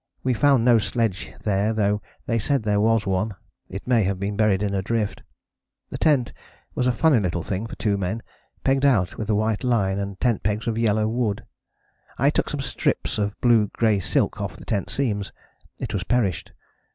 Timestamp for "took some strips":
12.31-13.19